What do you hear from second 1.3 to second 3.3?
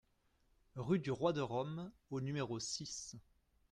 de Rome au numéro six